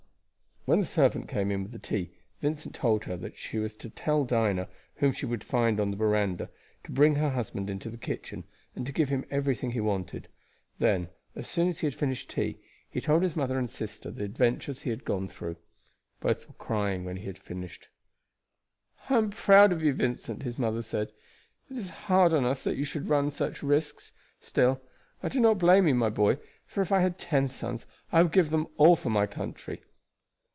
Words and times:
When 0.65 0.79
the 0.79 0.85
servant 0.85 1.27
came 1.27 1.49
in 1.49 1.63
with 1.63 1.71
the 1.71 1.79
tea 1.79 2.11
Vincent 2.39 2.75
told 2.75 3.05
her 3.05 3.17
that 3.17 3.35
she 3.35 3.57
was 3.57 3.75
to 3.77 3.89
tell 3.89 4.25
Dinah, 4.25 4.69
whom 4.97 5.11
she 5.11 5.25
would 5.25 5.43
find 5.43 5.79
on 5.79 5.89
the 5.89 5.97
veranda, 5.97 6.51
to 6.83 6.91
bring 6.91 7.15
her 7.15 7.31
husband 7.31 7.67
into 7.67 7.89
the 7.89 7.97
kitchen, 7.97 8.43
and 8.75 8.85
to 8.85 8.91
give 8.91 9.09
him 9.09 9.25
everything 9.31 9.71
he 9.71 9.79
wanted. 9.79 10.27
Then, 10.77 11.09
as 11.35 11.47
soon 11.47 11.67
as 11.67 11.79
he 11.79 11.87
had 11.87 11.95
finished 11.95 12.29
tea, 12.29 12.59
he 12.87 13.01
told 13.01 13.23
his 13.23 13.35
mother 13.35 13.57
and 13.57 13.71
sister 13.71 14.11
the 14.11 14.23
adventures 14.23 14.83
he 14.83 14.91
had 14.91 15.03
gone 15.03 15.27
through. 15.27 15.55
Both 16.19 16.47
were 16.47 16.53
crying 16.53 17.05
when 17.05 17.17
he 17.17 17.25
had 17.25 17.39
finished. 17.39 17.89
"I 19.09 19.17
am 19.17 19.31
proud 19.31 19.71
of 19.71 19.81
you, 19.81 19.95
Vincent," 19.95 20.43
his 20.43 20.59
mother 20.59 20.83
said. 20.83 21.11
"It 21.71 21.77
is 21.77 21.89
hard 21.89 22.33
on 22.35 22.45
us 22.45 22.63
that 22.65 22.77
you 22.77 22.83
should 22.83 23.09
run 23.09 23.31
such 23.31 23.63
risks; 23.63 24.11
still 24.39 24.79
I 25.23 25.27
do 25.29 25.39
not 25.39 25.57
blame 25.57 25.87
you, 25.87 25.95
my 25.95 26.09
boy, 26.11 26.37
for 26.67 26.81
if 26.81 26.91
I 26.91 26.99
had 26.99 27.17
ten 27.17 27.47
sons 27.49 27.87
I 28.11 28.21
would 28.21 28.31
give 28.31 28.51
them 28.51 28.67
all 28.77 28.95
for 28.95 29.09
my 29.09 29.25
country." 29.25 29.81